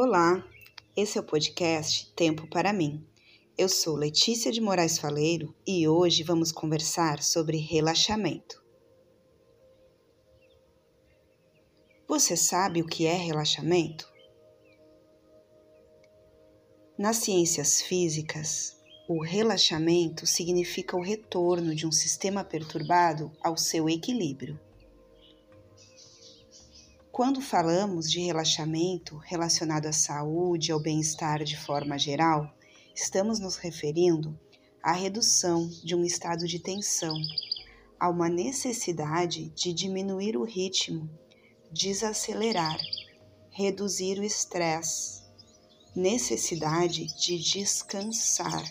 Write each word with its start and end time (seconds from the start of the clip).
Olá, 0.00 0.48
esse 0.96 1.18
é 1.18 1.20
o 1.20 1.24
podcast 1.24 2.12
Tempo 2.14 2.46
para 2.46 2.72
mim. 2.72 3.04
Eu 3.58 3.68
sou 3.68 3.96
Letícia 3.96 4.52
de 4.52 4.60
Moraes 4.60 4.96
Faleiro 4.96 5.52
e 5.66 5.88
hoje 5.88 6.22
vamos 6.22 6.52
conversar 6.52 7.20
sobre 7.20 7.56
relaxamento. 7.56 8.62
Você 12.06 12.36
sabe 12.36 12.80
o 12.80 12.86
que 12.86 13.06
é 13.06 13.14
relaxamento? 13.14 14.08
Nas 16.96 17.16
ciências 17.16 17.82
físicas, 17.82 18.76
o 19.08 19.20
relaxamento 19.20 20.28
significa 20.28 20.96
o 20.96 21.02
retorno 21.02 21.74
de 21.74 21.88
um 21.88 21.90
sistema 21.90 22.44
perturbado 22.44 23.32
ao 23.42 23.56
seu 23.56 23.88
equilíbrio. 23.88 24.60
Quando 27.18 27.42
falamos 27.42 28.08
de 28.08 28.20
relaxamento 28.20 29.16
relacionado 29.16 29.86
à 29.86 29.92
saúde 29.92 30.70
ao 30.70 30.78
bem-estar 30.78 31.42
de 31.42 31.56
forma 31.56 31.98
geral, 31.98 32.48
estamos 32.94 33.40
nos 33.40 33.56
referindo 33.56 34.38
à 34.80 34.92
redução 34.92 35.68
de 35.82 35.96
um 35.96 36.04
estado 36.04 36.46
de 36.46 36.60
tensão, 36.60 37.20
a 37.98 38.08
uma 38.08 38.28
necessidade 38.28 39.48
de 39.48 39.72
diminuir 39.72 40.36
o 40.36 40.44
ritmo, 40.44 41.10
desacelerar, 41.72 42.78
reduzir 43.50 44.20
o 44.20 44.24
estresse, 44.24 45.24
necessidade 45.96 47.06
de 47.20 47.36
descansar, 47.36 48.62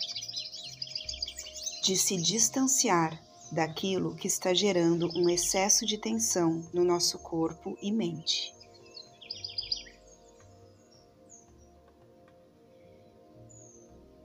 de 1.83 1.97
se 1.97 2.15
distanciar 2.15 3.26
daquilo 3.51 4.15
que 4.15 4.27
está 4.27 4.53
gerando 4.53 5.09
um 5.15 5.29
excesso 5.29 5.85
de 5.85 5.97
tensão 5.97 6.67
no 6.73 6.83
nosso 6.83 7.19
corpo 7.19 7.77
e 7.81 7.91
mente. 7.91 8.53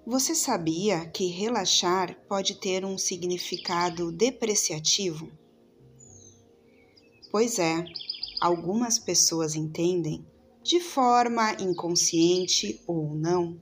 Você 0.04 0.34
sabia 0.34 1.06
que 1.06 1.26
relaxar 1.26 2.18
pode 2.28 2.56
ter 2.56 2.84
um 2.84 2.98
significado 2.98 4.10
depreciativo? 4.10 5.30
Pois 7.30 7.58
é, 7.58 7.84
algumas 8.40 8.98
pessoas 8.98 9.54
entendem, 9.54 10.26
de 10.62 10.80
forma 10.80 11.52
inconsciente 11.52 12.82
ou 12.86 13.14
não, 13.14 13.60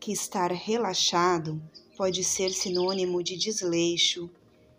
que 0.00 0.10
estar 0.10 0.50
relaxado 0.50 1.62
pode 1.96 2.24
ser 2.24 2.50
sinônimo 2.50 3.22
de 3.22 3.36
desleixo, 3.36 4.30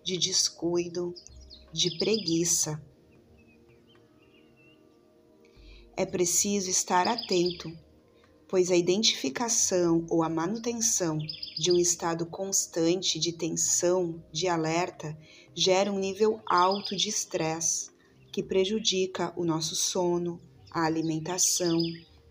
de 0.03 0.17
descuido, 0.17 1.13
de 1.71 1.97
preguiça. 1.97 2.81
É 5.95 6.05
preciso 6.05 6.69
estar 6.69 7.07
atento, 7.07 7.71
pois 8.47 8.69
a 8.69 8.75
identificação 8.75 10.05
ou 10.09 10.23
a 10.23 10.29
manutenção 10.29 11.17
de 11.57 11.71
um 11.71 11.77
estado 11.77 12.25
constante 12.25 13.19
de 13.19 13.31
tensão, 13.31 14.23
de 14.31 14.47
alerta, 14.47 15.17
gera 15.53 15.91
um 15.91 15.99
nível 15.99 16.41
alto 16.45 16.95
de 16.95 17.09
estresse 17.09 17.91
que 18.31 18.43
prejudica 18.43 19.31
o 19.37 19.45
nosso 19.45 19.75
sono, 19.75 20.41
a 20.71 20.85
alimentação, 20.85 21.79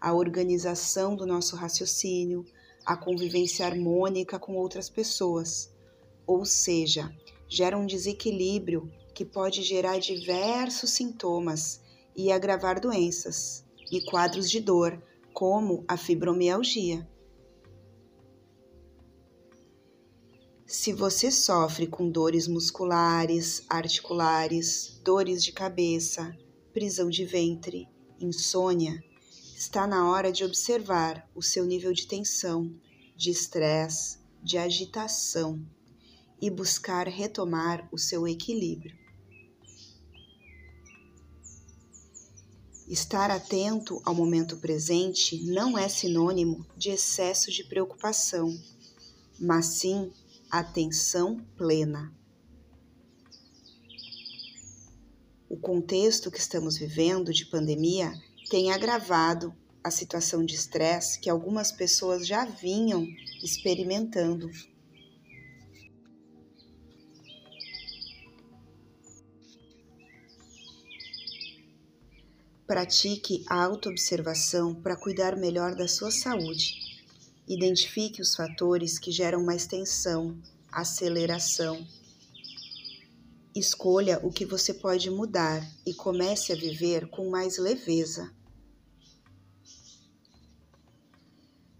a 0.00 0.12
organização 0.12 1.14
do 1.14 1.24
nosso 1.24 1.54
raciocínio, 1.54 2.44
a 2.84 2.96
convivência 2.96 3.64
harmônica 3.64 4.38
com 4.38 4.56
outras 4.56 4.90
pessoas. 4.90 5.72
Ou 6.26 6.44
seja, 6.44 7.14
gera 7.52 7.76
um 7.76 7.84
desequilíbrio 7.84 8.90
que 9.14 9.26
pode 9.26 9.62
gerar 9.62 9.98
diversos 9.98 10.88
sintomas 10.88 11.82
e 12.16 12.32
agravar 12.32 12.80
doenças 12.80 13.62
e 13.90 14.00
quadros 14.00 14.50
de 14.50 14.58
dor, 14.58 14.98
como 15.34 15.84
a 15.86 15.98
fibromialgia. 15.98 17.06
Se 20.66 20.94
você 20.94 21.30
sofre 21.30 21.86
com 21.86 22.08
dores 22.08 22.48
musculares, 22.48 23.62
articulares, 23.68 24.98
dores 25.04 25.44
de 25.44 25.52
cabeça, 25.52 26.34
prisão 26.72 27.10
de 27.10 27.26
ventre, 27.26 27.86
insônia, 28.18 29.04
está 29.54 29.86
na 29.86 30.10
hora 30.10 30.32
de 30.32 30.42
observar 30.42 31.30
o 31.34 31.42
seu 31.42 31.66
nível 31.66 31.92
de 31.92 32.06
tensão, 32.06 32.74
de 33.14 33.30
estresse, 33.30 34.20
de 34.42 34.56
agitação 34.56 35.62
e 36.42 36.50
buscar 36.50 37.06
retomar 37.06 37.88
o 37.92 37.96
seu 37.96 38.26
equilíbrio. 38.26 38.98
Estar 42.88 43.30
atento 43.30 44.02
ao 44.04 44.12
momento 44.12 44.56
presente 44.56 45.40
não 45.44 45.78
é 45.78 45.88
sinônimo 45.88 46.66
de 46.76 46.90
excesso 46.90 47.52
de 47.52 47.62
preocupação, 47.62 48.60
mas 49.38 49.66
sim 49.66 50.12
atenção 50.50 51.38
plena. 51.56 52.12
O 55.48 55.56
contexto 55.56 56.28
que 56.28 56.40
estamos 56.40 56.76
vivendo 56.76 57.32
de 57.32 57.46
pandemia 57.46 58.12
tem 58.50 58.72
agravado 58.72 59.54
a 59.84 59.92
situação 59.92 60.44
de 60.44 60.56
estresse 60.56 61.20
que 61.20 61.30
algumas 61.30 61.70
pessoas 61.70 62.26
já 62.26 62.44
vinham 62.44 63.06
experimentando 63.44 64.50
Pratique 72.72 73.44
a 73.50 73.62
autoobservação 73.62 74.74
para 74.74 74.96
cuidar 74.96 75.36
melhor 75.36 75.74
da 75.74 75.86
sua 75.86 76.10
saúde. 76.10 77.04
Identifique 77.46 78.22
os 78.22 78.34
fatores 78.34 78.98
que 78.98 79.12
geram 79.12 79.44
mais 79.44 79.66
tensão, 79.66 80.40
aceleração. 80.70 81.86
Escolha 83.54 84.18
o 84.24 84.32
que 84.32 84.46
você 84.46 84.72
pode 84.72 85.10
mudar 85.10 85.62
e 85.84 85.92
comece 85.92 86.50
a 86.50 86.56
viver 86.56 87.10
com 87.10 87.28
mais 87.28 87.58
leveza. 87.58 88.32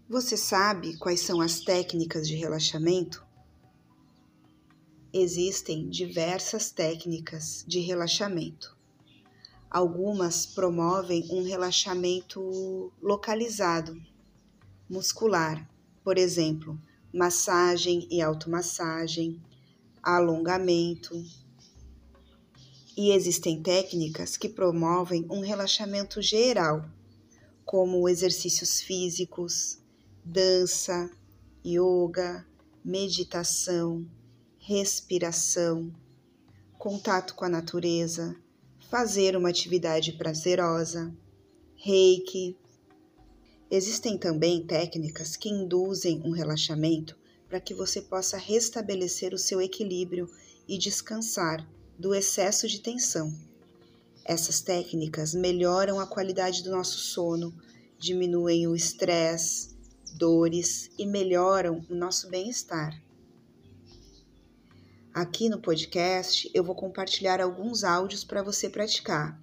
Você 0.07 0.37
sabe 0.37 0.95
quais 0.97 1.21
são 1.21 1.41
as 1.41 1.59
técnicas 1.59 2.27
de 2.27 2.35
relaxamento? 2.35 3.25
Existem 5.11 5.89
diversas 5.89 6.69
técnicas 6.69 7.65
de 7.67 7.79
relaxamento. 7.79 8.72
Algumas 9.73 10.45
promovem 10.45 11.27
um 11.31 11.41
relaxamento 11.41 12.93
localizado, 13.01 13.99
muscular, 14.87 15.67
por 16.03 16.15
exemplo, 16.15 16.79
massagem 17.11 18.07
e 18.11 18.21
automassagem, 18.21 19.41
alongamento. 20.03 21.15
E 22.95 23.09
existem 23.13 23.63
técnicas 23.63 24.37
que 24.37 24.47
promovem 24.47 25.25
um 25.27 25.39
relaxamento 25.39 26.21
geral, 26.21 26.85
como 27.65 28.07
exercícios 28.07 28.79
físicos, 28.79 29.79
dança, 30.23 31.09
yoga, 31.65 32.45
meditação, 32.85 34.05
respiração, 34.59 35.91
contato 36.77 37.33
com 37.33 37.45
a 37.45 37.49
natureza, 37.49 38.37
fazer 38.93 39.35
uma 39.35 39.49
atividade 39.49 40.11
prazerosa, 40.11 41.11
reiki. 41.75 42.55
Existem 43.71 44.19
também 44.19 44.67
técnicas 44.67 45.35
que 45.35 45.49
induzem 45.49 46.21
um 46.23 46.29
relaxamento 46.29 47.17
para 47.49 47.59
que 47.59 47.73
você 47.73 48.03
possa 48.03 48.37
restabelecer 48.37 49.33
o 49.33 49.37
seu 49.39 49.59
equilíbrio 49.59 50.29
e 50.67 50.77
descansar 50.77 51.67
do 51.97 52.13
excesso 52.13 52.67
de 52.67 52.81
tensão. 52.81 53.33
Essas 54.23 54.61
técnicas 54.61 55.33
melhoram 55.33 55.99
a 55.99 56.05
qualidade 56.05 56.61
do 56.61 56.69
nosso 56.69 56.99
sono, 56.99 57.51
diminuem 57.97 58.67
o 58.67 58.75
estresse, 58.75 59.75
dores 60.19 60.91
e 60.99 61.07
melhoram 61.07 61.83
o 61.89 61.95
nosso 61.95 62.29
bem-estar. 62.29 63.02
Aqui 65.13 65.47
no 65.47 65.61
podcast 65.61 66.49
eu 66.55 66.63
vou 66.63 66.73
compartilhar 66.73 67.39
alguns 67.39 67.83
áudios 67.83 68.23
para 68.23 68.41
você 68.41 68.67
praticar. 68.67 69.39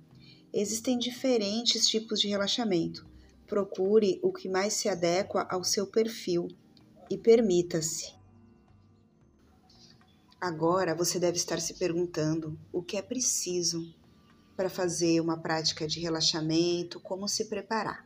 Existem 0.53 0.99
diferentes 0.99 1.87
tipos 1.87 2.21
de 2.21 2.27
relaxamento. 2.27 3.09
Procure 3.47 4.19
o 4.21 4.33
que 4.33 4.49
mais 4.49 4.73
se 4.73 4.89
adequa 4.89 5.47
ao 5.49 5.63
seu 5.63 5.87
perfil 5.87 6.49
e 7.09 7.17
permita-se. 7.17 8.13
Agora 10.41 10.93
você 10.93 11.21
deve 11.21 11.37
estar 11.37 11.61
se 11.61 11.75
perguntando 11.75 12.59
o 12.73 12.83
que 12.83 12.97
é 12.97 13.03
preciso 13.03 13.95
para 14.57 14.69
fazer 14.69 15.21
uma 15.21 15.39
prática 15.39 15.87
de 15.87 16.01
relaxamento, 16.01 16.99
como 16.99 17.29
se 17.29 17.45
preparar. 17.45 18.05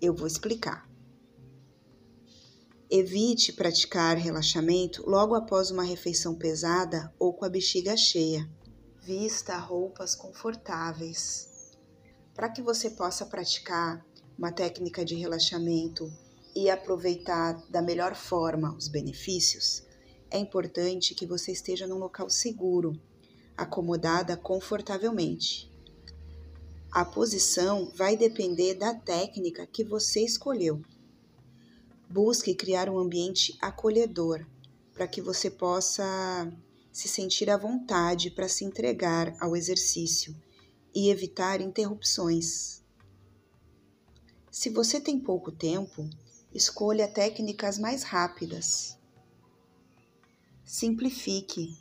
Eu 0.00 0.14
vou 0.14 0.28
explicar. 0.28 0.88
Evite 2.94 3.54
praticar 3.54 4.18
relaxamento 4.18 5.02
logo 5.08 5.34
após 5.34 5.70
uma 5.70 5.82
refeição 5.82 6.34
pesada 6.34 7.10
ou 7.18 7.32
com 7.32 7.46
a 7.46 7.48
bexiga 7.48 7.96
cheia. 7.96 8.46
Vista 9.00 9.56
roupas 9.56 10.14
confortáveis. 10.14 11.48
Para 12.34 12.50
que 12.50 12.60
você 12.60 12.90
possa 12.90 13.24
praticar 13.24 14.04
uma 14.36 14.52
técnica 14.52 15.06
de 15.06 15.14
relaxamento 15.14 16.12
e 16.54 16.68
aproveitar 16.68 17.54
da 17.70 17.80
melhor 17.80 18.14
forma 18.14 18.76
os 18.76 18.88
benefícios, 18.88 19.82
é 20.30 20.36
importante 20.36 21.14
que 21.14 21.24
você 21.24 21.50
esteja 21.50 21.86
num 21.86 21.96
local 21.96 22.28
seguro, 22.28 22.92
acomodada 23.56 24.36
confortavelmente. 24.36 25.72
A 26.90 27.06
posição 27.06 27.90
vai 27.96 28.18
depender 28.18 28.74
da 28.74 28.94
técnica 28.94 29.66
que 29.66 29.82
você 29.82 30.22
escolheu. 30.22 30.82
Busque 32.12 32.54
criar 32.54 32.90
um 32.90 32.98
ambiente 32.98 33.56
acolhedor 33.58 34.46
para 34.92 35.08
que 35.08 35.22
você 35.22 35.50
possa 35.50 36.52
se 36.92 37.08
sentir 37.08 37.48
à 37.48 37.56
vontade 37.56 38.30
para 38.30 38.50
se 38.50 38.66
entregar 38.66 39.34
ao 39.40 39.56
exercício 39.56 40.36
e 40.94 41.08
evitar 41.08 41.62
interrupções. 41.62 42.82
Se 44.50 44.68
você 44.68 45.00
tem 45.00 45.18
pouco 45.18 45.50
tempo, 45.50 46.06
escolha 46.52 47.08
técnicas 47.08 47.78
mais 47.78 48.02
rápidas. 48.02 48.98
Simplifique. 50.66 51.78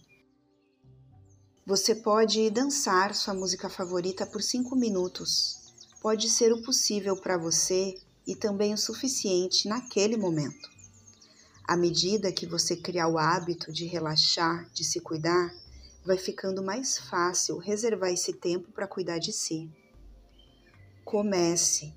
Você 1.65 1.93
pode 1.93 2.49
dançar 2.51 3.13
sua 3.13 3.33
música 3.33 3.69
favorita 3.69 4.25
por 4.25 4.41
cinco 4.41 4.77
minutos. 4.77 5.73
Pode 6.01 6.29
ser 6.29 6.53
o 6.53 6.61
possível 6.61 7.17
para 7.17 7.37
você 7.37 7.99
e 8.25 8.35
também 8.35 8.73
o 8.73 8.77
suficiente 8.77 9.67
naquele 9.67 10.17
momento. 10.17 10.69
À 11.63 11.77
medida 11.77 12.31
que 12.31 12.45
você 12.45 12.75
criar 12.75 13.07
o 13.07 13.17
hábito 13.17 13.71
de 13.71 13.85
relaxar, 13.85 14.69
de 14.73 14.83
se 14.83 14.99
cuidar, 14.99 15.53
vai 16.05 16.17
ficando 16.17 16.63
mais 16.63 16.97
fácil 16.97 17.57
reservar 17.57 18.11
esse 18.11 18.33
tempo 18.33 18.71
para 18.71 18.87
cuidar 18.87 19.19
de 19.19 19.31
si. 19.31 19.71
Comece, 21.05 21.93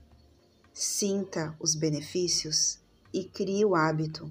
sinta 0.72 1.56
os 1.58 1.74
benefícios 1.74 2.78
e 3.12 3.24
crie 3.24 3.64
o 3.64 3.74
hábito. 3.74 4.30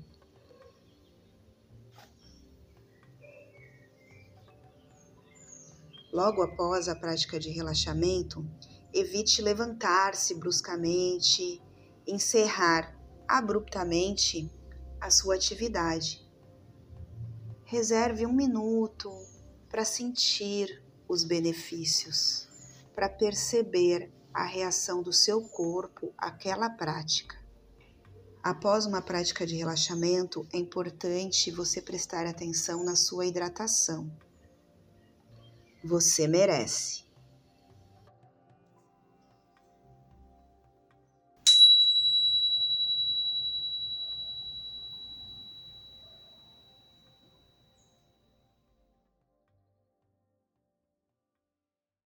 Logo 6.11 6.43
após 6.43 6.87
a 6.87 6.95
prática 6.95 7.39
de 7.39 7.49
relaxamento, 7.49 8.45
evite 8.93 9.41
levantar-se 9.41 10.35
bruscamente, 10.35 11.59
encerrar 12.07 12.97
abruptamente 13.27 14.51
a 14.99 15.09
sua 15.09 15.35
atividade. 15.35 16.25
Reserve 17.65 18.25
um 18.25 18.33
minuto 18.33 19.11
para 19.69 19.83
sentir 19.83 20.83
os 21.07 21.23
benefícios, 21.23 22.47
para 22.93 23.09
perceber 23.09 24.11
a 24.33 24.45
reação 24.45 25.01
do 25.01 25.13
seu 25.13 25.41
corpo 25.41 26.13
àquela 26.17 26.69
prática. 26.69 27.43
Após 28.43 28.85
uma 28.85 29.01
prática 29.01 29.45
de 29.45 29.55
relaxamento, 29.55 30.45
é 30.51 30.57
importante 30.57 31.49
você 31.49 31.81
prestar 31.81 32.25
atenção 32.25 32.83
na 32.83 32.95
sua 32.95 33.25
hidratação. 33.25 34.11
Você 35.83 36.27
merece. 36.27 37.02